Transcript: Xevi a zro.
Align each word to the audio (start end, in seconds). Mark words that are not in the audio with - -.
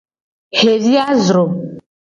Xevi 0.59 0.93
a 1.05 1.07
zro. 1.25 1.45